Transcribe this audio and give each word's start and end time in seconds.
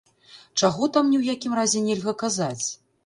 Чаго 0.61 0.87
там 0.95 1.05
ні 1.11 1.17
ў 1.21 1.23
якім 1.35 1.53
разе 1.59 1.85
нельга 1.89 2.15
казаць? 2.23 2.65